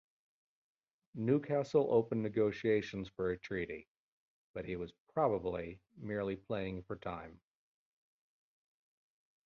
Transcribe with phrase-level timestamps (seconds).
[1.13, 3.87] Newcastle opened negotiations for a treaty,
[4.51, 7.39] but he was probably merely playing for time.